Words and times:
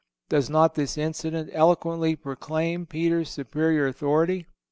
Does 0.29 0.49
not 0.49 0.73
this 0.73 0.97
incident 0.97 1.51
eloquently 1.53 2.15
proclaim 2.15 2.87
Peter's 2.87 3.29
superior 3.29 3.85
authority? 3.85 4.47